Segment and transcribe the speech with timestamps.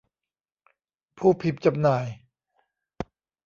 [1.17, 2.05] ผู้พิมพ์จำหน่าย